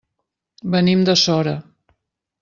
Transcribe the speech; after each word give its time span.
Venim 0.75 1.03
de 1.09 1.15
Sora. 1.25 1.53